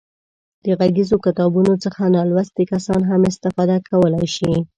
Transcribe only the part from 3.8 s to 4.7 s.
کولای شي.